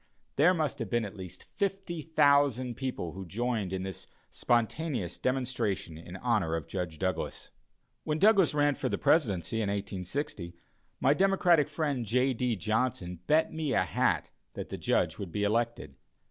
[0.35, 5.95] There must have been at least fifty thousand people who joined in this spontaneous demonstration
[5.95, 7.51] in honor of Judge Douglas.
[8.03, 10.55] When Douglas ran for the presidency in 1860,
[10.99, 12.33] my democratic friend, J.
[12.33, 12.55] D.
[12.55, 15.93] Johnson, bet me a hat that the Judge would be elected.